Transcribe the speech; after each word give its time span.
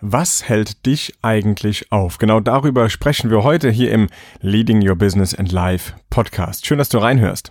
Was 0.00 0.48
hält 0.48 0.86
dich 0.86 1.14
eigentlich 1.22 1.90
auf? 1.90 2.18
Genau 2.18 2.38
darüber 2.38 2.88
sprechen 2.88 3.30
wir 3.30 3.42
heute 3.42 3.68
hier 3.68 3.90
im 3.90 4.06
Leading 4.40 4.88
Your 4.88 4.94
Business 4.94 5.34
and 5.34 5.50
Life 5.50 5.92
Podcast. 6.08 6.64
Schön, 6.64 6.78
dass 6.78 6.88
du 6.88 6.98
reinhörst. 6.98 7.50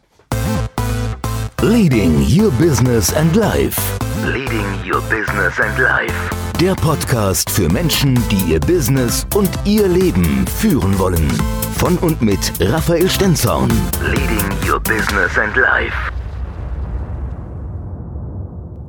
Leading 1.62 2.25
Your 2.25 2.49
Business 2.52 3.13
and 3.13 3.36
Life. 3.36 3.81
Leading 4.23 4.63
Your 4.89 5.02
Business 5.10 5.60
and 5.60 5.78
Life. 5.78 6.13
Der 6.57 6.73
Podcast 6.75 7.49
für 7.49 7.68
Menschen, 7.68 8.18
die 8.30 8.54
ihr 8.54 8.61
Business 8.61 9.27
und 9.36 9.50
ihr 9.66 9.89
Leben 9.89 10.48
führen 10.48 10.98
wollen. 10.98 11.29
Von 11.77 11.98
und 11.98 12.21
mit 12.21 12.54
Raphael 12.61 13.09
Stenzorn. 13.09 13.70
Leading 14.02 14.71
Your 14.71 14.79
Business 14.79 15.38
and 15.38 15.54
Life. 15.57 15.98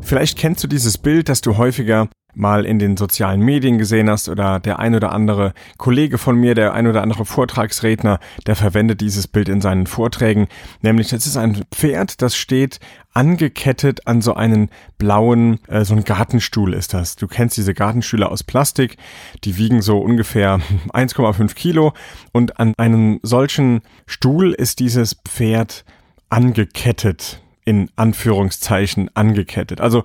Vielleicht 0.00 0.38
kennst 0.38 0.62
du 0.62 0.68
dieses 0.68 0.96
Bild, 0.96 1.28
das 1.28 1.40
du 1.40 1.56
häufiger 1.56 2.08
mal 2.34 2.64
in 2.64 2.78
den 2.78 2.96
sozialen 2.96 3.40
Medien 3.40 3.78
gesehen 3.78 4.08
hast 4.08 4.28
oder 4.28 4.60
der 4.60 4.78
ein 4.78 4.94
oder 4.94 5.12
andere 5.12 5.52
Kollege 5.76 6.18
von 6.18 6.36
mir, 6.36 6.54
der 6.54 6.72
ein 6.72 6.86
oder 6.86 7.02
andere 7.02 7.24
Vortragsredner, 7.24 8.20
der 8.46 8.56
verwendet 8.56 9.00
dieses 9.00 9.26
Bild 9.26 9.48
in 9.48 9.60
seinen 9.60 9.86
Vorträgen. 9.86 10.48
Nämlich, 10.80 11.12
es 11.12 11.26
ist 11.26 11.36
ein 11.36 11.64
Pferd, 11.72 12.22
das 12.22 12.36
steht 12.36 12.80
angekettet 13.12 14.06
an 14.06 14.22
so 14.22 14.34
einen 14.34 14.70
blauen, 14.98 15.58
äh, 15.66 15.84
so 15.84 15.94
ein 15.94 16.04
Gartenstuhl 16.04 16.74
ist 16.74 16.94
das. 16.94 17.16
Du 17.16 17.26
kennst 17.26 17.56
diese 17.56 17.74
Gartenstühle 17.74 18.28
aus 18.30 18.44
Plastik, 18.44 18.96
die 19.42 19.56
wiegen 19.56 19.82
so 19.82 19.98
ungefähr 19.98 20.60
1,5 20.92 21.54
Kilo 21.54 21.92
und 22.32 22.60
an 22.60 22.74
einem 22.76 23.18
solchen 23.22 23.82
Stuhl 24.06 24.52
ist 24.52 24.78
dieses 24.78 25.14
Pferd 25.14 25.84
angekettet 26.30 27.42
in 27.64 27.90
Anführungszeichen 27.96 29.10
angekettet. 29.14 29.82
Also 29.82 30.04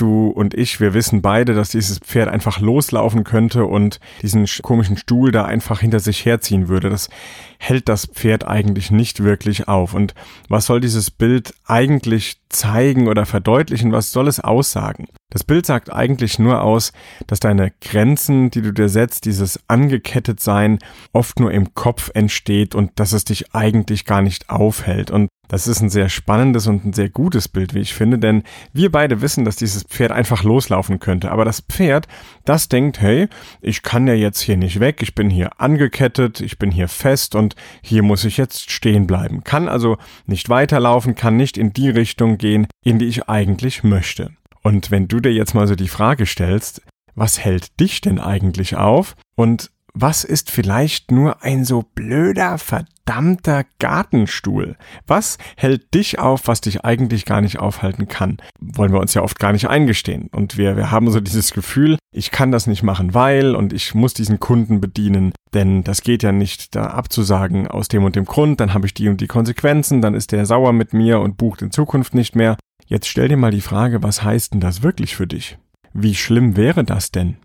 du 0.00 0.28
und 0.28 0.54
ich, 0.54 0.80
wir 0.80 0.94
wissen 0.94 1.22
beide, 1.22 1.54
dass 1.54 1.70
dieses 1.70 1.98
Pferd 1.98 2.28
einfach 2.28 2.60
loslaufen 2.60 3.24
könnte 3.24 3.64
und 3.64 4.00
diesen 4.22 4.46
komischen 4.62 4.96
Stuhl 4.96 5.32
da 5.32 5.44
einfach 5.44 5.80
hinter 5.80 6.00
sich 6.00 6.24
herziehen 6.24 6.68
würde. 6.68 6.90
Das 6.90 7.10
hält 7.58 7.88
das 7.88 8.06
Pferd 8.06 8.46
eigentlich 8.46 8.90
nicht 8.90 9.22
wirklich 9.22 9.68
auf. 9.68 9.94
Und 9.94 10.14
was 10.48 10.66
soll 10.66 10.80
dieses 10.80 11.10
Bild 11.10 11.54
eigentlich 11.66 12.39
zeigen 12.50 13.08
oder 13.08 13.26
verdeutlichen? 13.26 13.92
Was 13.92 14.12
soll 14.12 14.28
es 14.28 14.40
aussagen? 14.40 15.06
Das 15.30 15.44
Bild 15.44 15.64
sagt 15.64 15.92
eigentlich 15.92 16.38
nur 16.38 16.62
aus, 16.62 16.92
dass 17.26 17.40
deine 17.40 17.72
Grenzen, 17.80 18.50
die 18.50 18.62
du 18.62 18.72
dir 18.72 18.88
setzt, 18.88 19.24
dieses 19.24 19.60
angekettet 19.68 20.40
sein, 20.40 20.80
oft 21.12 21.38
nur 21.38 21.52
im 21.52 21.74
Kopf 21.74 22.10
entsteht 22.14 22.74
und 22.74 22.90
dass 22.96 23.12
es 23.12 23.24
dich 23.24 23.54
eigentlich 23.54 24.04
gar 24.04 24.22
nicht 24.22 24.50
aufhält. 24.50 25.10
Und 25.10 25.28
das 25.50 25.66
ist 25.66 25.80
ein 25.80 25.90
sehr 25.90 26.08
spannendes 26.08 26.68
und 26.68 26.84
ein 26.84 26.92
sehr 26.92 27.08
gutes 27.08 27.48
Bild, 27.48 27.74
wie 27.74 27.80
ich 27.80 27.92
finde, 27.92 28.20
denn 28.20 28.44
wir 28.72 28.92
beide 28.92 29.20
wissen, 29.20 29.44
dass 29.44 29.56
dieses 29.56 29.82
Pferd 29.82 30.12
einfach 30.12 30.44
loslaufen 30.44 31.00
könnte. 31.00 31.32
Aber 31.32 31.44
das 31.44 31.60
Pferd, 31.60 32.06
das 32.44 32.68
denkt, 32.68 33.00
hey, 33.00 33.26
ich 33.60 33.82
kann 33.82 34.06
ja 34.06 34.14
jetzt 34.14 34.40
hier 34.40 34.56
nicht 34.56 34.78
weg, 34.78 35.02
ich 35.02 35.16
bin 35.16 35.28
hier 35.28 35.60
angekettet, 35.60 36.40
ich 36.40 36.58
bin 36.58 36.70
hier 36.70 36.86
fest 36.86 37.34
und 37.34 37.56
hier 37.82 38.04
muss 38.04 38.24
ich 38.24 38.36
jetzt 38.36 38.70
stehen 38.70 39.08
bleiben. 39.08 39.42
Kann 39.42 39.68
also 39.68 39.96
nicht 40.24 40.48
weiterlaufen, 40.48 41.16
kann 41.16 41.36
nicht 41.36 41.58
in 41.58 41.72
die 41.72 41.90
Richtung 41.90 42.38
gehen, 42.40 42.66
in 42.84 42.98
die 42.98 43.06
ich 43.06 43.28
eigentlich 43.28 43.84
möchte. 43.84 44.32
Und 44.62 44.90
wenn 44.90 45.06
du 45.06 45.20
dir 45.20 45.32
jetzt 45.32 45.54
mal 45.54 45.68
so 45.68 45.76
die 45.76 45.88
Frage 45.88 46.26
stellst, 46.26 46.82
was 47.14 47.38
hält 47.38 47.78
dich 47.78 48.00
denn 48.00 48.18
eigentlich 48.18 48.76
auf? 48.76 49.14
Und 49.36 49.70
was 49.94 50.24
ist 50.24 50.50
vielleicht 50.50 51.10
nur 51.10 51.42
ein 51.42 51.64
so 51.64 51.82
blöder, 51.94 52.58
verdammter 52.58 53.64
Gartenstuhl? 53.78 54.76
Was 55.06 55.38
hält 55.56 55.94
dich 55.94 56.18
auf, 56.18 56.46
was 56.46 56.60
dich 56.60 56.84
eigentlich 56.84 57.24
gar 57.24 57.40
nicht 57.40 57.58
aufhalten 57.58 58.08
kann? 58.08 58.38
Wollen 58.60 58.92
wir 58.92 59.00
uns 59.00 59.14
ja 59.14 59.22
oft 59.22 59.38
gar 59.38 59.52
nicht 59.52 59.68
eingestehen. 59.68 60.28
Und 60.32 60.56
wir, 60.56 60.76
wir 60.76 60.90
haben 60.90 61.10
so 61.10 61.20
dieses 61.20 61.52
Gefühl, 61.52 61.98
ich 62.12 62.30
kann 62.30 62.52
das 62.52 62.66
nicht 62.66 62.82
machen, 62.82 63.14
weil 63.14 63.54
und 63.54 63.72
ich 63.72 63.94
muss 63.94 64.14
diesen 64.14 64.40
Kunden 64.40 64.80
bedienen, 64.80 65.32
denn 65.54 65.84
das 65.84 66.02
geht 66.02 66.22
ja 66.22 66.32
nicht 66.32 66.74
da 66.74 66.86
abzusagen 66.86 67.66
aus 67.68 67.88
dem 67.88 68.04
und 68.04 68.16
dem 68.16 68.24
Grund, 68.24 68.60
dann 68.60 68.74
habe 68.74 68.86
ich 68.86 68.94
die 68.94 69.08
und 69.08 69.20
die 69.20 69.26
Konsequenzen, 69.26 70.00
dann 70.00 70.14
ist 70.14 70.32
der 70.32 70.46
sauer 70.46 70.72
mit 70.72 70.92
mir 70.92 71.20
und 71.20 71.36
bucht 71.36 71.62
in 71.62 71.70
Zukunft 71.70 72.14
nicht 72.14 72.36
mehr. 72.36 72.56
Jetzt 72.86 73.08
stell 73.08 73.28
dir 73.28 73.36
mal 73.36 73.52
die 73.52 73.60
Frage, 73.60 74.02
was 74.02 74.22
heißt 74.22 74.54
denn 74.54 74.60
das 74.60 74.82
wirklich 74.82 75.14
für 75.14 75.26
dich? 75.26 75.58
Wie 75.92 76.14
schlimm 76.14 76.56
wäre 76.56 76.84
das 76.84 77.10
denn? 77.12 77.36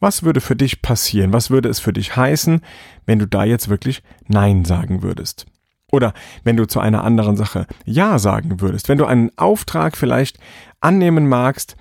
Was 0.00 0.22
würde 0.22 0.40
für 0.40 0.56
dich 0.56 0.82
passieren? 0.82 1.32
Was 1.32 1.50
würde 1.50 1.68
es 1.68 1.78
für 1.78 1.92
dich 1.92 2.16
heißen, 2.16 2.60
wenn 3.06 3.18
du 3.18 3.26
da 3.26 3.44
jetzt 3.44 3.68
wirklich 3.68 4.02
Nein 4.28 4.64
sagen 4.64 5.02
würdest? 5.02 5.46
Oder 5.92 6.14
wenn 6.44 6.56
du 6.56 6.66
zu 6.66 6.80
einer 6.80 7.04
anderen 7.04 7.36
Sache 7.36 7.66
Ja 7.84 8.18
sagen 8.18 8.60
würdest, 8.60 8.88
wenn 8.88 8.98
du 8.98 9.06
einen 9.06 9.30
Auftrag 9.36 9.96
vielleicht 9.96 10.38
annehmen 10.80 11.28
magst, 11.28 11.76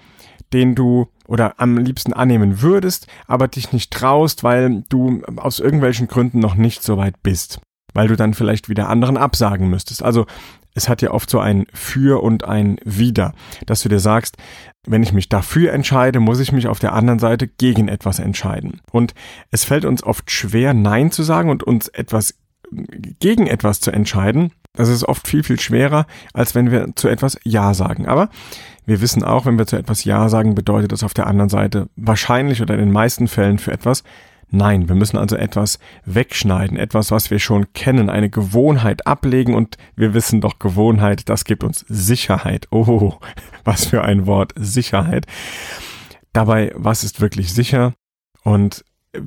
den 0.53 0.75
du 0.75 1.07
oder 1.27 1.59
am 1.59 1.77
liebsten 1.77 2.13
annehmen 2.13 2.61
würdest, 2.61 3.07
aber 3.27 3.47
dich 3.47 3.73
nicht 3.73 3.91
traust, 3.91 4.43
weil 4.43 4.83
du 4.89 5.23
aus 5.37 5.59
irgendwelchen 5.59 6.07
Gründen 6.07 6.39
noch 6.39 6.55
nicht 6.55 6.83
so 6.83 6.97
weit 6.97 7.23
bist, 7.23 7.59
weil 7.93 8.07
du 8.07 8.15
dann 8.15 8.35
vielleicht 8.35 8.69
wieder 8.69 8.89
anderen 8.89 9.17
absagen 9.17 9.69
müsstest. 9.69 10.03
Also 10.03 10.27
es 10.75 10.89
hat 10.89 11.01
ja 11.01 11.11
oft 11.11 11.29
so 11.29 11.39
ein 11.39 11.65
Für 11.73 12.21
und 12.21 12.43
ein 12.43 12.77
Wider, 12.83 13.33
dass 13.65 13.81
du 13.81 13.89
dir 13.89 13.99
sagst, 13.99 14.37
wenn 14.85 15.01
ich 15.01 15.13
mich 15.13 15.29
dafür 15.29 15.73
entscheide, 15.73 16.19
muss 16.19 16.39
ich 16.39 16.51
mich 16.51 16.67
auf 16.67 16.79
der 16.79 16.93
anderen 16.93 17.17
Seite 17.17 17.47
gegen 17.47 17.87
etwas 17.87 18.19
entscheiden. 18.19 18.81
Und 18.91 19.15
es 19.49 19.63
fällt 19.63 19.85
uns 19.85 20.03
oft 20.03 20.29
schwer, 20.29 20.73
Nein 20.73 21.11
zu 21.11 21.23
sagen 21.23 21.49
und 21.49 21.63
uns 21.63 21.87
etwas 21.87 22.35
gegen 23.19 23.47
etwas 23.47 23.79
zu 23.79 23.91
entscheiden. 23.91 24.51
Das 24.73 24.89
ist 24.89 25.05
oft 25.05 25.27
viel, 25.27 25.43
viel 25.43 25.59
schwerer, 25.59 26.05
als 26.33 26.53
wenn 26.53 26.69
wir 26.69 26.89
zu 26.95 27.07
etwas 27.07 27.37
Ja 27.43 27.73
sagen. 27.73 28.07
Aber 28.07 28.29
wir 28.85 29.01
wissen 29.01 29.23
auch, 29.23 29.45
wenn 29.45 29.57
wir 29.57 29.67
zu 29.67 29.77
etwas 29.77 30.03
Ja 30.03 30.27
sagen, 30.29 30.55
bedeutet 30.55 30.91
das 30.91 31.03
auf 31.03 31.13
der 31.13 31.27
anderen 31.27 31.49
Seite 31.49 31.87
wahrscheinlich 31.95 32.61
oder 32.61 32.73
in 32.73 32.81
den 32.81 32.91
meisten 32.91 33.27
Fällen 33.27 33.57
für 33.57 33.71
etwas 33.71 34.03
Nein, 34.55 34.87
wir 34.87 34.95
müssen 34.95 35.17
also 35.17 35.35
etwas 35.35 35.79
wegschneiden, 36.05 36.77
etwas, 36.77 37.11
was 37.11 37.29
wir 37.29 37.39
schon 37.39 37.73
kennen, 37.73 38.09
eine 38.09 38.29
Gewohnheit 38.29 39.05
ablegen 39.05 39.53
und 39.53 39.75
wir 39.97 40.13
wissen 40.13 40.39
doch, 40.39 40.59
Gewohnheit, 40.59 41.27
das 41.27 41.43
gibt 41.43 41.65
uns 41.65 41.83
Sicherheit. 41.89 42.67
Oh, 42.71 43.15
was 43.65 43.87
für 43.87 44.03
ein 44.05 44.27
Wort, 44.27 44.53
Sicherheit. 44.55 45.25
Dabei, 46.31 46.71
was 46.73 47.03
ist 47.03 47.19
wirklich 47.19 47.53
sicher? 47.53 47.93
Und 48.43 48.85
äh, 49.11 49.19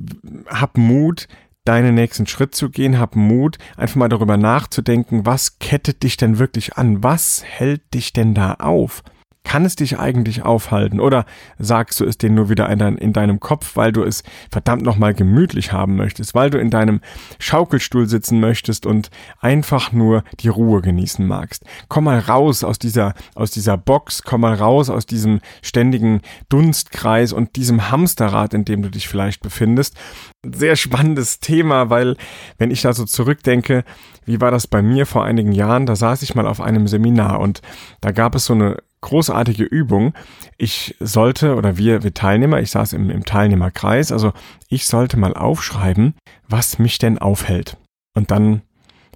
hab 0.47 0.77
Mut, 0.77 1.27
deinen 1.63 1.93
nächsten 1.93 2.25
Schritt 2.25 2.55
zu 2.55 2.71
gehen, 2.71 2.97
hab 2.97 3.15
Mut, 3.15 3.59
einfach 3.77 3.97
mal 3.97 4.09
darüber 4.09 4.37
nachzudenken, 4.37 5.27
was 5.27 5.59
kettet 5.59 6.01
dich 6.01 6.17
denn 6.17 6.39
wirklich 6.39 6.75
an? 6.75 7.03
Was 7.03 7.43
hält 7.43 7.93
dich 7.93 8.13
denn 8.13 8.33
da 8.33 8.53
auf? 8.55 9.03
Kann 9.43 9.65
es 9.65 9.75
dich 9.75 9.97
eigentlich 9.97 10.43
aufhalten? 10.43 10.99
Oder 10.99 11.25
sagst 11.57 11.99
du 11.99 12.05
es 12.05 12.17
dir 12.17 12.29
nur 12.29 12.49
wieder 12.49 12.69
in, 12.69 12.77
dein, 12.77 12.97
in 12.97 13.13
deinem 13.13 13.39
Kopf, 13.39 13.75
weil 13.75 13.91
du 13.91 14.03
es 14.03 14.23
verdammt 14.51 14.83
nochmal 14.83 15.13
gemütlich 15.13 15.71
haben 15.71 15.95
möchtest, 15.95 16.35
weil 16.35 16.49
du 16.49 16.59
in 16.59 16.69
deinem 16.69 16.99
Schaukelstuhl 17.39 18.07
sitzen 18.07 18.39
möchtest 18.39 18.85
und 18.85 19.09
einfach 19.39 19.91
nur 19.91 20.23
die 20.41 20.49
Ruhe 20.49 20.81
genießen 20.81 21.25
magst? 21.25 21.63
Komm 21.87 22.03
mal 22.03 22.19
raus 22.19 22.63
aus 22.63 22.79
dieser, 22.79 23.13
aus 23.33 23.49
dieser 23.49 23.77
Box, 23.77 24.23
komm 24.23 24.41
mal 24.41 24.53
raus 24.53 24.89
aus 24.89 25.05
diesem 25.05 25.39
ständigen 25.61 26.21
Dunstkreis 26.49 27.33
und 27.33 27.55
diesem 27.55 27.89
Hamsterrad, 27.89 28.53
in 28.53 28.65
dem 28.65 28.81
du 28.81 28.89
dich 28.89 29.07
vielleicht 29.07 29.41
befindest. 29.41 29.97
Sehr 30.45 30.75
spannendes 30.75 31.39
Thema, 31.39 31.89
weil 31.89 32.17
wenn 32.57 32.71
ich 32.71 32.81
da 32.81 32.93
so 32.93 33.05
zurückdenke, 33.05 33.83
wie 34.25 34.41
war 34.41 34.51
das 34.51 34.67
bei 34.67 34.81
mir 34.81 35.05
vor 35.05 35.23
einigen 35.23 35.53
Jahren? 35.53 35.85
Da 35.85 35.95
saß 35.95 36.21
ich 36.21 36.35
mal 36.35 36.45
auf 36.45 36.61
einem 36.61 36.87
Seminar 36.87 37.39
und 37.39 37.61
da 38.01 38.11
gab 38.11 38.35
es 38.35 38.45
so 38.45 38.53
eine 38.53 38.77
großartige 39.01 39.63
Übung. 39.63 40.13
Ich 40.57 40.95
sollte, 40.99 41.55
oder 41.55 41.77
wir, 41.77 42.03
wir 42.03 42.13
Teilnehmer, 42.13 42.59
ich 42.59 42.71
saß 42.71 42.93
im, 42.93 43.09
im 43.09 43.25
Teilnehmerkreis, 43.25 44.11
also 44.11 44.33
ich 44.67 44.87
sollte 44.87 45.17
mal 45.17 45.33
aufschreiben, 45.33 46.15
was 46.47 46.79
mich 46.79 46.97
denn 46.97 47.17
aufhält. 47.17 47.77
Und 48.15 48.31
dann 48.31 48.61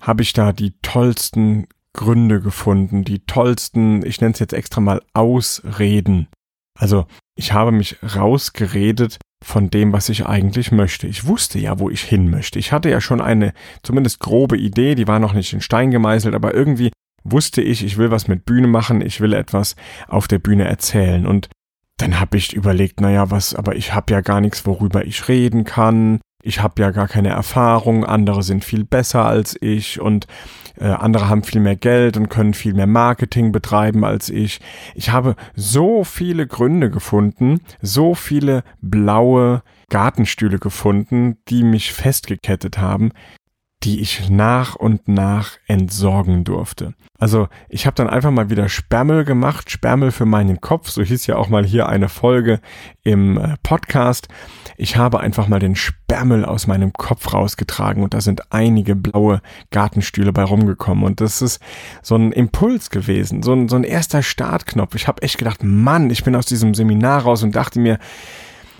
habe 0.01 0.21
ich 0.21 0.33
da 0.33 0.53
die 0.53 0.73
tollsten 0.81 1.67
Gründe 1.93 2.41
gefunden, 2.41 3.03
die 3.03 3.19
tollsten, 3.25 4.05
ich 4.05 4.19
nenne 4.19 4.33
es 4.33 4.39
jetzt 4.39 4.53
extra 4.53 4.81
mal 4.81 5.01
Ausreden. 5.13 6.27
Also 6.77 7.05
ich 7.35 7.53
habe 7.53 7.71
mich 7.71 7.97
rausgeredet 8.03 9.19
von 9.43 9.69
dem, 9.69 9.93
was 9.93 10.09
ich 10.09 10.25
eigentlich 10.25 10.71
möchte. 10.71 11.07
Ich 11.07 11.27
wusste 11.27 11.59
ja, 11.59 11.77
wo 11.79 11.89
ich 11.89 12.01
hin 12.01 12.29
möchte. 12.29 12.57
Ich 12.57 12.71
hatte 12.71 12.89
ja 12.89 13.01
schon 13.01 13.21
eine 13.21 13.53
zumindest 13.83 14.19
grobe 14.19 14.57
Idee, 14.57 14.95
die 14.95 15.07
war 15.07 15.19
noch 15.19 15.33
nicht 15.33 15.53
in 15.53 15.61
Stein 15.61 15.91
gemeißelt, 15.91 16.33
aber 16.33 16.53
irgendwie 16.53 16.91
wusste 17.23 17.61
ich, 17.61 17.83
ich 17.83 17.97
will 17.97 18.11
was 18.11 18.27
mit 18.27 18.45
Bühne 18.45 18.67
machen, 18.67 19.01
ich 19.01 19.21
will 19.21 19.33
etwas 19.33 19.75
auf 20.07 20.27
der 20.27 20.39
Bühne 20.39 20.65
erzählen. 20.65 21.25
Und 21.25 21.49
dann 21.97 22.19
habe 22.19 22.37
ich 22.37 22.53
überlegt, 22.53 23.01
naja, 23.01 23.31
was, 23.31 23.55
aber 23.55 23.75
ich 23.75 23.93
habe 23.93 24.11
ja 24.13 24.21
gar 24.21 24.41
nichts, 24.41 24.65
worüber 24.65 25.05
ich 25.05 25.27
reden 25.27 25.63
kann. 25.63 26.19
Ich 26.45 26.61
habe 26.61 26.81
ja 26.81 26.91
gar 26.91 27.07
keine 27.07 27.29
Erfahrung, 27.29 28.03
andere 28.03 28.43
sind 28.43 28.65
viel 28.65 28.83
besser 28.83 29.25
als 29.25 29.55
ich 29.61 30.01
und 30.01 30.27
äh, 30.77 30.87
andere 30.87 31.29
haben 31.29 31.43
viel 31.43 31.61
mehr 31.61 31.77
Geld 31.77 32.17
und 32.17 32.29
können 32.29 32.53
viel 32.53 32.73
mehr 32.73 32.87
Marketing 32.87 33.53
betreiben 33.53 34.03
als 34.03 34.29
ich. 34.29 34.59
Ich 34.95 35.11
habe 35.11 35.35
so 35.55 36.03
viele 36.03 36.45
Gründe 36.45 36.89
gefunden, 36.89 37.61
so 37.81 38.13
viele 38.15 38.63
blaue 38.81 39.63
Gartenstühle 39.89 40.59
gefunden, 40.59 41.37
die 41.47 41.63
mich 41.63 41.93
festgekettet 41.93 42.77
haben, 42.77 43.11
die 43.83 43.99
ich 43.99 44.29
nach 44.29 44.75
und 44.75 45.07
nach 45.07 45.57
entsorgen 45.67 46.43
durfte. 46.43 46.93
Also 47.19 47.47
ich 47.69 47.85
habe 47.85 47.95
dann 47.95 48.09
einfach 48.09 48.31
mal 48.31 48.49
wieder 48.49 48.69
Sperrmüll 48.69 49.23
gemacht, 49.23 49.69
Sperrmüll 49.71 50.11
für 50.11 50.25
meinen 50.25 50.61
Kopf, 50.61 50.89
so 50.89 51.01
hieß 51.01 51.27
ja 51.27 51.35
auch 51.35 51.49
mal 51.49 51.65
hier 51.65 51.87
eine 51.87 52.09
Folge 52.09 52.59
im 53.03 53.37
äh, 53.37 53.55
Podcast. 53.63 54.27
Ich 54.77 54.97
habe 54.97 55.19
einfach 55.19 55.47
mal 55.47 55.59
den 55.59 55.75
Sperrmüll 55.75 56.43
aus 56.43 56.67
meinem 56.67 56.91
Kopf 56.93 57.33
rausgetragen 57.33 58.03
und 58.03 58.13
da 58.13 58.21
sind 58.21 58.51
einige 58.51 58.95
blaue 58.95 59.41
Gartenstühle 59.71 60.33
bei 60.33 60.43
rumgekommen 60.43 61.03
und 61.03 61.21
das 61.21 61.41
ist 61.41 61.61
so 62.01 62.15
ein 62.15 62.31
Impuls 62.31 62.89
gewesen, 62.89 63.43
so 63.43 63.53
ein, 63.53 63.69
so 63.69 63.75
ein 63.75 63.83
erster 63.83 64.23
Startknopf. 64.23 64.95
Ich 64.95 65.07
habe 65.07 65.21
echt 65.21 65.37
gedacht, 65.37 65.63
Mann, 65.63 66.09
ich 66.09 66.23
bin 66.23 66.35
aus 66.35 66.45
diesem 66.45 66.73
Seminar 66.73 67.23
raus 67.23 67.43
und 67.43 67.55
dachte 67.55 67.79
mir, 67.79 67.99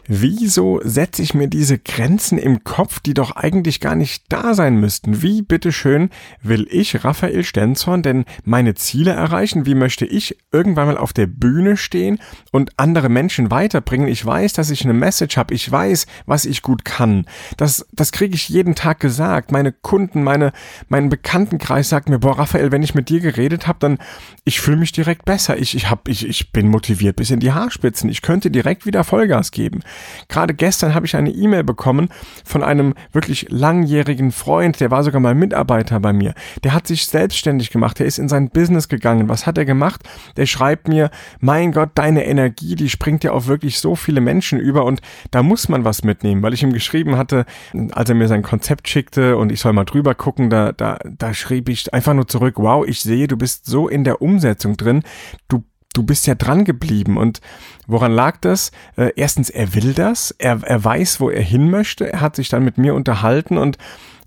Wieso 0.08 0.82
setze 0.84 1.22
ich 1.22 1.34
mir 1.34 1.48
diese 1.48 1.80
Grenzen 1.80 2.38
im 2.38 2.66
Kopf, 2.66 3.00
die 3.00 3.14
doch 3.14 3.38
eigentlich 3.38 3.80
gar 3.80 3.96
nicht 3.96 4.26
da 4.28 4.54
sein 4.54 4.76
müssten? 4.76 5.22
Wie, 5.22 5.42
bitteschön, 5.42 6.10
will 6.42 6.68
ich, 6.70 7.06
Raphael 7.06 7.44
Stenzhorn, 7.46 8.04
denn 8.04 8.26
meine 8.44 8.74
Ziele 8.74 9.12
erreichen? 9.12 9.66
Wie 9.66 9.76
möchte 9.76 10.06
ich 10.06 10.38
irgendwann 10.52 10.88
mal 10.88 10.98
auf 10.98 11.14
der 11.14 11.28
Bühne 11.28 11.78
stehen 11.78 12.20
und 12.52 12.72
andere 12.78 13.08
Menschen 13.08 13.50
weiterbringen? 13.50 14.10
Ich 14.10 14.26
weiß, 14.26 14.52
dass 14.52 14.72
ich 14.72 14.84
eine 14.84 14.94
Message 14.94 15.38
habe. 15.38 15.54
Ich 15.54 15.72
weiß, 15.72 16.06
was 16.26 16.44
ich 16.46 16.62
gut 16.62 16.84
kann. 16.84 17.26
Das, 17.56 17.86
das 17.94 18.12
kriege 18.12 18.36
ich 18.36 18.50
jeden 18.50 18.76
Tag 18.76 19.00
gesagt. 19.00 19.54
Meine 19.54 19.72
Kunden, 19.72 20.22
meine, 20.22 20.52
mein 20.90 21.08
Bekanntenkreis 21.08 21.88
sagt 21.88 22.10
mir, 22.10 22.20
boah, 22.20 22.38
Raphael, 22.38 22.74
wenn 22.74 22.84
ich 22.84 22.94
mit 22.94 23.08
dir 23.08 23.22
geredet 23.22 23.68
habe, 23.68 23.80
dann 23.80 24.00
ich 24.44 24.60
fühle 24.60 24.78
mich 24.78 24.92
direkt 24.92 25.24
besser. 25.24 25.58
Ich, 25.58 25.76
ich, 25.76 25.90
hab, 25.90 26.10
ich, 26.10 26.28
ich 26.28 26.52
bin 26.52 26.68
motiviert 26.68 27.16
bis 27.16 27.32
in 27.32 27.40
die 27.40 27.54
Haarspitzen. 27.54 28.10
Ich 28.10 28.22
könnte 28.22 28.52
direkt 28.52 28.86
wieder 28.86 29.06
Vollgas 29.06 29.52
geben. 29.52 29.80
Gerade 30.28 30.54
gestern 30.54 30.96
habe 30.96 31.06
ich 31.06 31.16
eine 31.16 31.32
E-Mail 31.32 31.64
bekommen 31.64 32.10
von 32.46 32.64
einem 32.64 32.94
wirklich 33.12 33.48
langjährigen 33.50 34.32
Freund, 34.32 34.80
der 34.80 34.92
war 34.92 35.04
sogar 35.04 35.22
mal 35.22 35.36
Mitarbeiter 35.36 36.00
bei 36.00 36.14
mir. 36.14 36.34
Der 36.64 36.74
hat 36.74 36.88
sich 36.88 37.08
selbstständig 37.08 37.70
gemacht, 37.70 38.00
der 38.00 38.06
ist 38.06 38.20
in 38.20 38.30
sein 38.30 38.50
Business 38.50 38.88
gegangen. 38.88 39.30
Was 39.30 39.46
hat 39.46 39.58
er 39.58 39.66
gemacht? 39.66 40.04
Der 40.38 40.46
schreibt 40.46 40.88
mir, 40.88 41.10
mein 41.40 41.72
Gott, 41.72 41.92
deine 41.96 42.26
Energie, 42.26 42.76
die 42.76 42.90
springt 42.90 43.24
ja 43.24 43.32
auf 43.32 43.48
wirklich 43.48 43.80
so 43.80 43.96
viele 43.96 44.22
Menschen 44.22 44.60
über 44.60 44.86
und 44.86 45.02
da 45.32 45.44
muss 45.44 45.70
man 45.70 45.86
was 45.86 46.04
mitnehmen, 46.04 46.42
weil 46.42 46.54
ich 46.54 46.64
ihm 46.64 46.74
geschrieben 46.74 47.18
hatte, 47.18 47.46
als 47.92 48.10
er 48.10 48.16
mir 48.16 48.28
sein 48.28 48.44
Konzept 48.44 48.88
schickte 48.88 49.38
und 49.38 49.52
ich 49.52 49.60
soll 49.60 49.74
mal 49.74 49.86
drüber 49.86 50.16
gucken, 50.16 50.50
da, 50.50 50.72
da, 50.72 51.00
da 51.06 51.34
schrieb 51.34 51.70
ich 51.70 51.94
einfach 51.94 52.14
nur 52.14 52.28
zurück, 52.28 52.56
wow, 52.58 52.86
ich 52.86 53.02
sehe, 53.02 53.28
du 53.28 53.38
bist 53.38 53.66
so 53.66 53.88
in 53.88 54.04
der 54.04 54.22
Umsetzung 54.22 54.78
drin, 54.78 55.04
du 55.48 55.64
du 55.94 56.04
bist 56.04 56.28
ja 56.28 56.36
dran 56.36 56.66
geblieben. 56.66 57.18
Und 57.18 57.40
woran 57.88 58.12
lag 58.12 58.38
das? 58.42 58.72
Äh, 58.98 59.12
erstens, 59.16 59.50
er 59.50 59.74
will 59.74 59.94
das, 59.94 60.32
er, 60.38 60.62
er 60.64 60.84
weiß, 60.84 61.20
wo 61.20 61.30
er 61.30 61.44
hin 61.44 61.70
möchte, 61.70 62.12
er 62.12 62.22
hat 62.22 62.36
sich 62.36 62.50
dann 62.50 62.66
mit 62.66 62.78
mir 62.78 62.96
unterhalten 62.96 63.58
und 63.58 63.78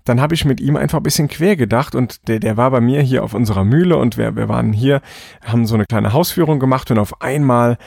dann 0.05 0.21
habe 0.21 0.35
ich 0.35 0.45
mit 0.45 0.61
ihm 0.61 0.77
einfach 0.77 0.99
ein 0.99 1.03
bisschen 1.03 1.27
quer 1.27 1.57
gedacht 1.57 1.93
und 1.93 2.29
der, 2.29 2.39
der 2.39 2.55
war 2.55 2.71
bei 2.71 2.79
mir 2.79 3.01
hier 3.01 3.25
auf 3.25 3.33
unserer 3.33 3.65
Mühle 3.65 3.97
und 3.97 4.17
wir, 4.17 4.37
wir 4.37 4.47
waren 4.47 4.71
hier, 4.71 5.01
haben 5.43 5.65
so 5.65 5.75
eine 5.75 5.85
kleine 5.85 6.13
Hausführung 6.13 6.59
gemacht 6.59 6.89
und 6.91 6.97
auf 6.97 7.21
einmal 7.21 7.77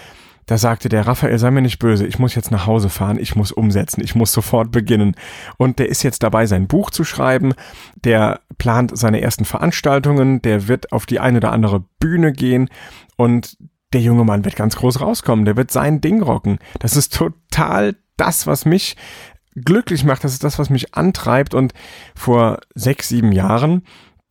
da 0.51 0.59
sagte 0.59 0.89
der 0.89 1.07
Raphael, 1.07 1.39
sei 1.39 1.53
mir 1.53 1.63
nicht 1.63 1.79
böse, 1.79 2.05
ich 2.05 2.19
muss 2.19 2.35
jetzt 2.35 2.51
nach 2.51 2.67
Hause 2.67 2.89
fahren, 2.89 3.21
ich 3.21 3.37
muss 3.37 3.53
umsetzen, 3.53 4.03
ich 4.03 4.17
muss 4.17 4.33
sofort 4.33 4.73
beginnen. 4.73 5.15
Und 5.59 5.79
der 5.79 5.89
ist 5.89 6.03
jetzt 6.03 6.25
dabei, 6.25 6.47
sein 6.47 6.67
Buch 6.67 6.91
zu 6.91 7.05
schreiben, 7.05 7.55
der 8.03 8.41
plant 8.59 8.99
seine 8.99 9.21
ersten 9.21 9.45
Veranstaltungen, 9.45 10.43
der 10.43 10.67
wird 10.67 10.91
auf 10.91 11.07
die 11.07 11.21
eine 11.21 11.39
oder 11.39 11.53
andere 11.53 11.85
Bühne 12.01 12.33
gehen. 12.33 12.69
Und 13.15 13.59
der 13.93 14.01
junge 14.01 14.25
Mann 14.25 14.45
wird 14.45 14.57
ganz 14.57 14.77
groß 14.77 15.01
rauskommen, 15.01 15.45
der 15.45 15.57
wird 15.57 15.71
sein 15.71 16.01
Ding 16.01 16.23
rocken. 16.23 16.59
Das 16.79 16.97
ist 16.97 17.15
total 17.15 17.97
das, 18.17 18.47
was 18.47 18.65
mich 18.65 18.97
glücklich 19.55 20.05
macht, 20.05 20.25
das 20.25 20.33
ist 20.33 20.45
das, 20.45 20.59
was 20.59 20.71
mich 20.71 20.95
antreibt. 20.95 21.55
Und 21.55 21.73
vor 22.15 22.61
sechs, 22.75 23.09
sieben 23.09 23.33
Jahren, 23.33 23.83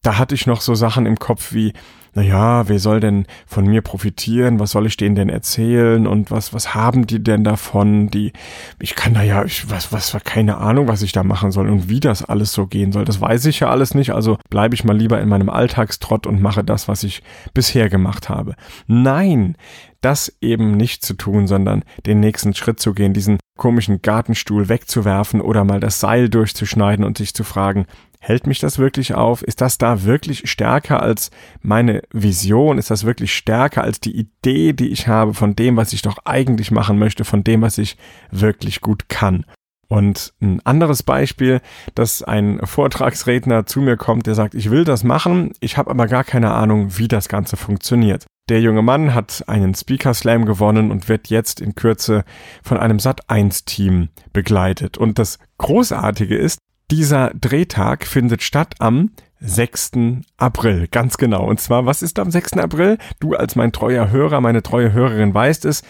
da 0.02 0.18
hatte 0.18 0.36
ich 0.36 0.48
noch 0.48 0.62
so 0.62 0.76
Sachen 0.76 1.06
im 1.06 1.20
Kopf 1.20 1.54
wie, 1.54 1.74
naja, 2.14 2.68
wer 2.68 2.80
soll 2.80 3.00
denn 3.00 3.26
von 3.46 3.66
mir 3.66 3.82
profitieren? 3.82 4.60
Was 4.60 4.72
soll 4.72 4.88
ich 4.88 4.98
denen 4.98 5.16
denn 5.16 5.30
erzählen? 5.30 6.08
Und 6.08 6.32
was, 6.32 6.54
was 6.54 6.74
haben 6.74 7.08
die 7.08 7.24
denn 7.24 7.44
davon? 7.44 8.10
Die, 8.10 8.34
ich 8.80 8.96
kann 8.96 9.14
da 9.14 9.24
ja, 9.24 9.44
ich, 9.44 9.70
was, 9.70 9.92
was, 9.92 10.18
keine 10.24 10.58
Ahnung, 10.58 10.88
was 10.88 11.02
ich 11.02 11.12
da 11.12 11.24
machen 11.24 11.52
soll 11.52 11.70
und 11.70 11.90
wie 11.90 12.00
das 12.00 12.24
alles 12.24 12.54
so 12.54 12.68
gehen 12.68 12.92
soll. 12.92 13.06
Das 13.06 13.22
weiß 13.22 13.46
ich 13.46 13.60
ja 13.60 13.70
alles 13.70 13.94
nicht. 13.94 14.12
Also 14.14 14.38
bleibe 14.50 14.76
ich 14.76 14.84
mal 14.84 14.98
lieber 14.98 15.22
in 15.22 15.30
meinem 15.30 15.50
Alltagstrott 15.50 16.28
und 16.28 16.42
mache 16.42 16.64
das, 16.64 16.88
was 16.88 17.04
ich 17.04 17.22
bisher 17.54 17.90
gemacht 17.90 18.30
habe. 18.30 18.56
Nein, 18.88 19.56
das 20.02 20.34
eben 20.42 20.78
nicht 20.78 21.04
zu 21.04 21.14
tun, 21.14 21.48
sondern 21.48 21.84
den 22.06 22.20
nächsten 22.20 22.54
Schritt 22.54 22.80
zu 22.80 22.94
gehen, 22.94 23.14
diesen 23.14 23.38
komischen 23.58 24.02
Gartenstuhl 24.02 24.70
wegzuwerfen 24.70 25.42
oder 25.42 25.66
mal 25.66 25.80
das 25.80 26.00
Seil 26.00 26.30
durchzuschneiden 26.30 27.04
und 27.04 27.18
sich 27.18 27.34
zu 27.34 27.44
fragen, 27.44 27.86
Hält 28.21 28.48
mich 28.48 28.60
das 28.60 28.77
wirklich 28.77 29.13
auf? 29.13 29.42
Ist 29.44 29.62
das 29.62 29.77
da 29.77 30.04
wirklich 30.04 30.50
stärker 30.50 31.01
als 31.01 31.31
meine 31.62 32.01
Vision? 32.12 32.77
Ist 32.77 32.92
das 32.92 33.06
wirklich 33.06 33.33
stärker 33.33 33.83
als 33.83 34.01
die 34.01 34.16
Idee, 34.16 34.74
die 34.74 34.89
ich 34.89 35.07
habe 35.07 35.33
von 35.33 35.56
dem, 35.56 35.77
was 35.77 35.94
ich 35.94 36.01
doch 36.01 36.18
eigentlich 36.25 36.69
machen 36.69 37.00
möchte, 37.00 37.24
von 37.24 37.44
dem, 37.44 37.62
was 37.62 37.77
ich 37.77 37.98
wirklich 38.30 38.81
gut 38.81 39.07
kann? 39.07 39.45
Und 39.88 40.33
ein 40.39 40.63
anderes 40.66 41.01
Beispiel, 41.01 41.62
dass 41.95 42.21
ein 42.21 42.60
Vortragsredner 42.63 43.66
zu 43.66 43.81
mir 43.81 43.98
kommt, 43.98 44.27
der 44.27 44.36
sagt, 44.36 44.54
ich 44.54 44.69
will 44.69 44.83
das 44.83 45.04
machen, 45.04 45.54
ich 45.62 45.77
habe 45.77 45.89
aber 45.89 46.06
gar 46.06 46.24
keine 46.24 46.51
Ahnung, 46.51 46.98
wie 46.98 47.07
das 47.07 47.27
Ganze 47.27 47.57
funktioniert. 47.57 48.25
Der 48.50 48.62
junge 48.62 48.83
Mann 48.83 49.16
hat 49.16 49.44
einen 49.48 49.74
Speaker 49.74 50.13
Slam 50.13 50.45
gewonnen 50.45 50.92
und 50.92 51.10
wird 51.10 51.30
jetzt 51.30 51.60
in 51.60 51.74
Kürze 51.74 52.24
von 52.63 52.77
einem 52.77 52.98
Sat1-Team 52.98 54.10
begleitet. 54.31 54.98
Und 54.98 55.18
das 55.18 55.39
Großartige 55.57 56.36
ist, 56.36 56.60
dieser 56.92 57.32
Drehtag 57.34 58.06
findet 58.06 58.44
statt 58.44 58.76
am 58.80 59.12
6. 59.42 59.92
April, 60.38 60.88
ganz 60.88 61.18
genau. 61.18 61.46
Und 61.48 61.60
zwar, 61.62 61.86
was 61.86 62.02
ist 62.02 62.20
am 62.20 62.32
6. 62.32 62.54
April? 62.54 62.98
Du 63.20 63.36
als 63.36 63.56
mein 63.56 63.72
treuer 63.72 64.10
Hörer, 64.12 64.42
meine 64.42 64.64
treue 64.64 64.92
Hörerin 64.92 65.34
weißt 65.34 65.66
es. 65.66 65.84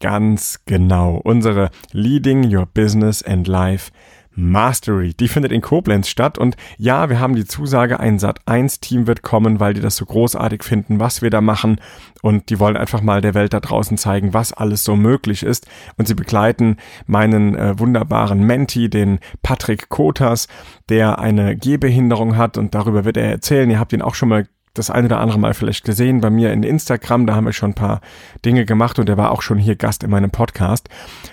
Ganz 0.00 0.60
genau. 0.66 1.20
Unsere 1.22 1.70
Leading 1.92 2.54
Your 2.54 2.66
Business 2.66 3.22
and 3.22 3.48
Life 3.48 3.90
Mastery. 4.36 5.14
Die 5.14 5.28
findet 5.28 5.52
in 5.52 5.60
Koblenz 5.60 6.08
statt 6.08 6.38
und 6.38 6.56
ja, 6.76 7.08
wir 7.08 7.20
haben 7.20 7.34
die 7.34 7.44
Zusage, 7.44 8.00
ein 8.00 8.18
Sat1-Team 8.18 9.06
wird 9.06 9.22
kommen, 9.22 9.60
weil 9.60 9.74
die 9.74 9.80
das 9.80 9.96
so 9.96 10.04
großartig 10.04 10.64
finden, 10.64 11.00
was 11.00 11.22
wir 11.22 11.30
da 11.30 11.40
machen 11.40 11.80
und 12.22 12.50
die 12.50 12.58
wollen 12.58 12.76
einfach 12.76 13.00
mal 13.00 13.20
der 13.20 13.34
Welt 13.34 13.52
da 13.52 13.60
draußen 13.60 13.96
zeigen, 13.96 14.34
was 14.34 14.52
alles 14.52 14.84
so 14.84 14.96
möglich 14.96 15.42
ist 15.42 15.66
und 15.96 16.08
sie 16.08 16.14
begleiten 16.14 16.78
meinen 17.06 17.54
äh, 17.54 17.78
wunderbaren 17.78 18.42
Menti, 18.42 18.90
den 18.90 19.18
Patrick 19.42 19.88
Kotas, 19.88 20.48
der 20.88 21.18
eine 21.18 21.56
Gehbehinderung 21.56 22.36
hat 22.36 22.58
und 22.58 22.74
darüber 22.74 23.04
wird 23.04 23.16
er 23.16 23.30
erzählen. 23.30 23.70
Ihr 23.70 23.78
habt 23.78 23.92
ihn 23.92 24.02
auch 24.02 24.14
schon 24.14 24.28
mal 24.28 24.46
das 24.74 24.90
eine 24.90 25.06
oder 25.06 25.20
andere 25.20 25.38
Mal 25.38 25.54
vielleicht 25.54 25.84
gesehen 25.84 26.20
bei 26.20 26.30
mir 26.30 26.52
in 26.52 26.64
Instagram, 26.64 27.26
da 27.26 27.36
haben 27.36 27.46
wir 27.46 27.52
schon 27.52 27.70
ein 27.70 27.74
paar 27.74 28.00
Dinge 28.44 28.64
gemacht 28.64 28.98
und 28.98 29.08
er 29.08 29.16
war 29.16 29.30
auch 29.30 29.42
schon 29.42 29.58
hier 29.58 29.76
Gast 29.76 30.02
in 30.02 30.10
meinem 30.10 30.30
Podcast. 30.30 30.88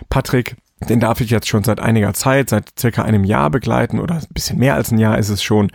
Patrick 0.09 0.55
den 0.89 0.99
darf 0.99 1.21
ich 1.21 1.29
jetzt 1.29 1.47
schon 1.47 1.63
seit 1.63 1.79
einiger 1.79 2.13
Zeit, 2.13 2.49
seit 2.49 2.79
circa 2.79 3.03
einem 3.03 3.23
Jahr 3.23 3.51
begleiten 3.51 3.99
oder 3.99 4.15
ein 4.15 4.25
bisschen 4.33 4.57
mehr 4.57 4.73
als 4.73 4.91
ein 4.91 4.97
Jahr 4.97 5.17
ist 5.19 5.29
es 5.29 5.43
schon. 5.43 5.71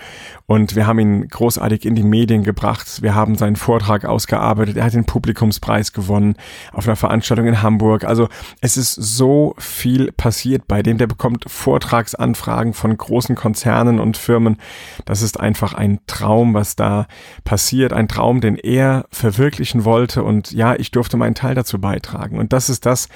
Und 0.46 0.74
wir 0.74 0.86
haben 0.86 0.98
ihn 0.98 1.28
großartig 1.28 1.84
in 1.84 1.94
die 1.94 2.02
Medien 2.02 2.42
gebracht. 2.42 3.02
Wir 3.02 3.14
haben 3.14 3.36
seinen 3.36 3.56
Vortrag 3.56 4.04
ausgearbeitet. 4.04 4.76
Er 4.76 4.84
hat 4.84 4.94
den 4.94 5.04
Publikumspreis 5.04 5.92
gewonnen 5.92 6.36
auf 6.72 6.86
einer 6.86 6.96
Veranstaltung 6.96 7.46
in 7.46 7.62
Hamburg. 7.62 8.04
Also 8.04 8.28
es 8.60 8.76
ist 8.76 8.94
so 8.94 9.54
viel 9.58 10.10
passiert 10.12 10.66
bei 10.66 10.82
dem. 10.82 10.98
Der 10.98 11.06
bekommt 11.06 11.44
Vortragsanfragen 11.48 12.72
von 12.72 12.96
großen 12.96 13.36
Konzernen 13.36 14.00
und 14.00 14.16
Firmen. 14.16 14.58
Das 15.04 15.22
ist 15.22 15.38
einfach 15.38 15.74
ein 15.74 16.00
Traum, 16.08 16.54
was 16.54 16.74
da 16.74 17.06
passiert. 17.44 17.92
Ein 17.92 18.08
Traum, 18.08 18.40
den 18.40 18.56
er 18.56 19.06
verwirklichen 19.10 19.84
wollte. 19.84 20.24
Und 20.24 20.50
ja, 20.50 20.74
ich 20.74 20.90
durfte 20.90 21.16
meinen 21.16 21.36
Teil 21.36 21.54
dazu 21.54 21.80
beitragen. 21.80 22.38
Und 22.38 22.52
das 22.52 22.68
ist 22.70 22.86
das, 22.86 23.08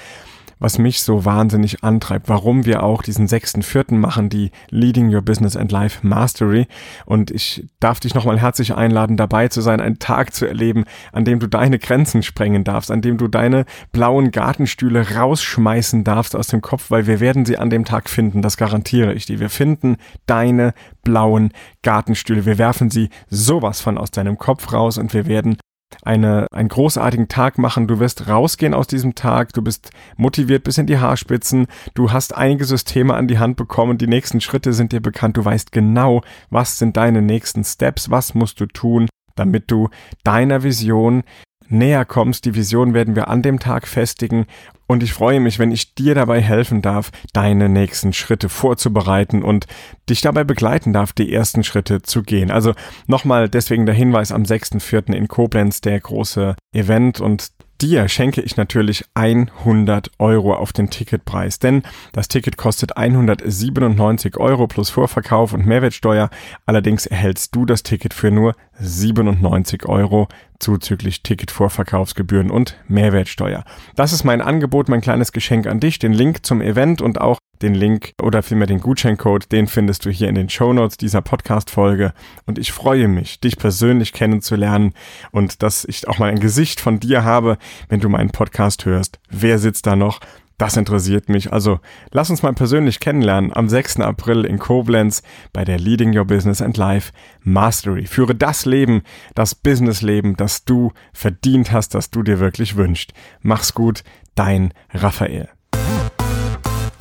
was 0.61 0.77
mich 0.77 1.01
so 1.01 1.25
wahnsinnig 1.25 1.83
antreibt, 1.83 2.29
warum 2.29 2.65
wir 2.65 2.83
auch 2.83 3.01
diesen 3.01 3.27
sechsten 3.27 3.63
Vierten 3.63 3.99
machen, 3.99 4.29
die 4.29 4.51
Leading 4.69 5.13
Your 5.13 5.23
Business 5.23 5.57
and 5.57 5.71
Life 5.71 6.07
Mastery. 6.07 6.67
Und 7.05 7.31
ich 7.31 7.67
darf 7.79 7.99
dich 7.99 8.13
nochmal 8.13 8.39
herzlich 8.39 8.75
einladen, 8.75 9.17
dabei 9.17 9.49
zu 9.49 9.59
sein, 9.59 9.81
einen 9.81 9.99
Tag 9.99 10.33
zu 10.33 10.45
erleben, 10.45 10.85
an 11.11 11.25
dem 11.25 11.39
du 11.39 11.47
deine 11.47 11.79
Grenzen 11.79 12.21
sprengen 12.21 12.63
darfst, 12.63 12.91
an 12.91 13.01
dem 13.01 13.17
du 13.17 13.27
deine 13.27 13.65
blauen 13.91 14.31
Gartenstühle 14.31 15.15
rausschmeißen 15.15 16.03
darfst 16.03 16.35
aus 16.35 16.47
dem 16.47 16.61
Kopf, 16.61 16.91
weil 16.91 17.07
wir 17.07 17.19
werden 17.19 17.43
sie 17.45 17.57
an 17.57 17.71
dem 17.71 17.83
Tag 17.83 18.07
finden, 18.07 18.43
das 18.43 18.55
garantiere 18.55 19.13
ich 19.13 19.25
dir. 19.25 19.39
Wir 19.39 19.49
finden 19.49 19.97
deine 20.27 20.73
blauen 21.03 21.51
Gartenstühle. 21.81 22.45
Wir 22.45 22.59
werfen 22.59 22.91
sie 22.91 23.09
sowas 23.29 23.81
von 23.81 23.97
aus 23.97 24.11
deinem 24.11 24.37
Kopf 24.37 24.71
raus 24.71 24.99
und 24.99 25.13
wir 25.15 25.25
werden 25.25 25.57
eine, 26.03 26.47
einen 26.51 26.69
großartigen 26.69 27.27
Tag 27.27 27.57
machen. 27.57 27.87
Du 27.87 27.99
wirst 27.99 28.27
rausgehen 28.27 28.73
aus 28.73 28.87
diesem 28.87 29.15
Tag. 29.15 29.53
Du 29.53 29.61
bist 29.61 29.91
motiviert 30.17 30.63
bis 30.63 30.77
in 30.77 30.87
die 30.87 30.99
Haarspitzen. 30.99 31.67
Du 31.93 32.11
hast 32.11 32.35
einige 32.35 32.65
Systeme 32.65 33.13
an 33.13 33.27
die 33.27 33.39
Hand 33.39 33.57
bekommen. 33.57 33.97
Die 33.97 34.07
nächsten 34.07 34.41
Schritte 34.41 34.73
sind 34.73 34.91
dir 34.91 35.01
bekannt. 35.01 35.37
Du 35.37 35.45
weißt 35.45 35.71
genau, 35.71 36.21
was 36.49 36.77
sind 36.77 36.97
deine 36.97 37.21
nächsten 37.21 37.63
Steps. 37.63 38.09
Was 38.09 38.33
musst 38.33 38.59
du 38.59 38.65
tun, 38.65 39.07
damit 39.35 39.71
du 39.71 39.89
deiner 40.23 40.63
Vision 40.63 41.23
näher 41.71 42.05
kommst. 42.05 42.45
Die 42.45 42.55
Vision 42.55 42.93
werden 42.93 43.15
wir 43.15 43.27
an 43.27 43.41
dem 43.41 43.59
Tag 43.59 43.87
festigen 43.87 44.45
und 44.91 45.03
ich 45.03 45.13
freue 45.13 45.39
mich, 45.39 45.57
wenn 45.57 45.71
ich 45.71 45.95
dir 45.95 46.15
dabei 46.15 46.41
helfen 46.41 46.81
darf, 46.81 47.11
deine 47.31 47.69
nächsten 47.69 48.11
Schritte 48.11 48.49
vorzubereiten 48.49 49.41
und 49.41 49.65
dich 50.09 50.19
dabei 50.19 50.43
begleiten 50.43 50.91
darf, 50.91 51.13
die 51.13 51.33
ersten 51.33 51.63
Schritte 51.63 52.01
zu 52.01 52.23
gehen. 52.23 52.51
Also 52.51 52.73
nochmal 53.07 53.47
deswegen 53.47 53.85
der 53.85 53.95
Hinweis 53.95 54.33
am 54.33 54.43
6.4. 54.43 55.13
in 55.13 55.29
Koblenz, 55.29 55.79
der 55.79 55.97
große 55.97 56.57
Event 56.73 57.21
und 57.21 57.51
dir 57.81 58.07
schenke 58.07 58.41
ich 58.41 58.57
natürlich 58.57 59.05
100 59.13 60.11
Euro 60.19 60.53
auf 60.53 60.73
den 60.73 60.89
Ticketpreis, 60.89 61.59
denn 61.59 61.83
das 62.13 62.27
Ticket 62.27 62.57
kostet 62.57 62.97
197 62.97 64.37
Euro 64.37 64.67
plus 64.67 64.89
Vorverkauf 64.89 65.53
und 65.53 65.65
Mehrwertsteuer. 65.65 66.29
Allerdings 66.65 67.05
erhältst 67.05 67.55
du 67.55 67.65
das 67.65 67.83
Ticket 67.83 68.13
für 68.13 68.31
nur 68.31 68.53
97 68.79 69.85
Euro 69.87 70.27
zuzüglich 70.59 71.23
Ticketvorverkaufsgebühren 71.23 72.51
und 72.51 72.77
Mehrwertsteuer. 72.87 73.63
Das 73.95 74.13
ist 74.13 74.23
mein 74.23 74.41
Angebot, 74.41 74.89
mein 74.89 75.01
kleines 75.01 75.31
Geschenk 75.31 75.65
an 75.67 75.79
dich. 75.79 75.97
Den 75.99 76.13
Link 76.13 76.45
zum 76.45 76.61
Event 76.61 77.01
und 77.01 77.19
auch 77.19 77.39
den 77.61 77.75
Link 77.75 78.13
oder 78.21 78.43
vielmehr 78.43 78.67
den 78.67 78.79
Gutscheincode, 78.79 79.51
den 79.51 79.67
findest 79.67 80.05
du 80.05 80.09
hier 80.09 80.29
in 80.29 80.35
den 80.35 80.49
Show 80.49 80.73
Notes 80.73 80.97
dieser 80.97 81.21
Podcast-Folge. 81.21 82.13
Und 82.45 82.57
ich 82.57 82.71
freue 82.71 83.07
mich, 83.07 83.39
dich 83.39 83.57
persönlich 83.57 84.13
kennenzulernen 84.13 84.93
und 85.31 85.63
dass 85.63 85.85
ich 85.85 86.07
auch 86.07 86.19
mal 86.19 86.29
ein 86.29 86.39
Gesicht 86.39 86.81
von 86.81 86.99
dir 86.99 87.23
habe, 87.23 87.57
wenn 87.89 87.99
du 87.99 88.09
meinen 88.09 88.31
Podcast 88.31 88.85
hörst. 88.85 89.19
Wer 89.29 89.59
sitzt 89.59 89.87
da 89.87 89.95
noch? 89.95 90.19
Das 90.61 90.77
interessiert 90.77 91.27
mich. 91.27 91.51
Also 91.51 91.79
lass 92.11 92.29
uns 92.29 92.43
mal 92.43 92.53
persönlich 92.53 92.99
kennenlernen 92.99 93.51
am 93.51 93.67
6. 93.67 93.99
April 94.01 94.45
in 94.45 94.59
Koblenz 94.59 95.23
bei 95.53 95.65
der 95.65 95.79
Leading 95.79 96.15
Your 96.15 96.25
Business 96.25 96.61
and 96.61 96.77
Life 96.77 97.11
Mastery. 97.41 98.05
Führe 98.05 98.35
das 98.35 98.65
Leben, 98.65 99.01
das 99.33 99.55
Businessleben, 99.55 100.35
das 100.35 100.63
du 100.63 100.91
verdient 101.13 101.71
hast, 101.71 101.95
das 101.95 102.11
du 102.11 102.21
dir 102.21 102.39
wirklich 102.39 102.75
wünschst. 102.75 103.11
Mach's 103.41 103.73
gut, 103.73 104.03
dein 104.35 104.71
Raphael. 104.93 105.49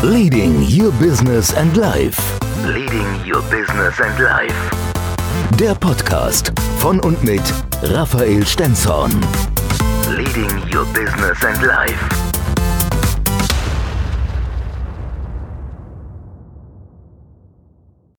Leading 0.03 0.63
Your 0.63 0.93
Business 0.93 1.53
and 1.53 1.77
Life. 1.77 2.19
Leading 2.65 3.23
Your 3.27 3.43
Business 3.51 4.01
and 4.01 4.19
Life. 4.19 4.71
Der 5.59 5.75
Podcast 5.75 6.53
von 6.79 7.01
und 7.01 7.23
mit 7.23 7.43
Raphael 7.83 8.47
Stenzhorn. 8.47 9.13
Leading 10.09 10.49
Your 10.75 10.87
Business 10.95 11.45
and 11.45 11.63
Life. 11.63 12.20